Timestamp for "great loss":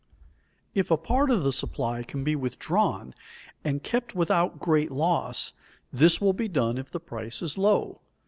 4.57-5.53